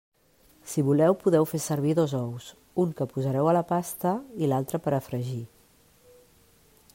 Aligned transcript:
Si 0.69 0.83
voleu, 0.87 1.11
podeu 1.23 1.45
fer 1.51 1.59
servir 1.65 1.93
dos 1.99 2.15
ous: 2.21 2.47
un 2.85 2.89
que 3.01 3.07
posareu 3.13 3.45
a 3.51 3.53
la 3.59 3.63
pasta 3.73 4.15
i 4.45 4.49
l'altre 4.51 4.81
per 4.87 4.95
a 4.99 5.03
fregir. 5.11 5.43